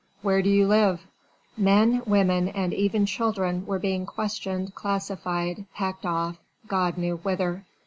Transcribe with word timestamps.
"Where 0.23 0.41
do 0.41 0.49
you 0.49 0.65
live?" 0.65 1.05
Men, 1.55 2.01
women 2.07 2.47
and 2.47 2.73
even 2.73 3.05
children 3.05 3.67
were 3.67 3.77
being 3.77 4.07
questioned, 4.07 4.73
classified, 4.73 5.65
packed 5.75 6.07
off, 6.07 6.37
God 6.67 6.97
knew 6.97 7.17
whither. 7.17 7.65